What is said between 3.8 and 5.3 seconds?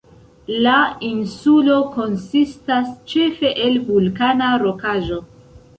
vulkana rokaĵo.